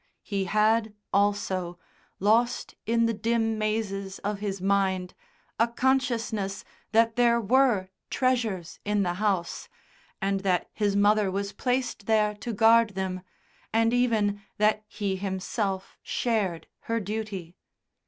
[0.23, 1.77] He had also,
[2.19, 5.13] lost in the dim mazes of his mind,
[5.59, 9.69] a consciousness that there were treasures in the house,
[10.19, 13.21] and that his mother was placed there to guard them,
[13.71, 17.55] and even that he himself shared her duty.